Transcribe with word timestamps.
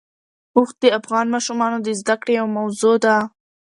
اوښ 0.55 0.69
د 0.81 0.83
افغان 0.99 1.25
ماشومانو 1.35 1.77
د 1.81 1.87
زده 1.99 2.15
کړې 2.21 2.33
یوه 2.39 2.53
موضوع 2.57 2.95
ده. 3.05 3.15